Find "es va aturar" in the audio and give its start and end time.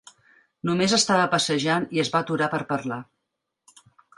2.07-2.51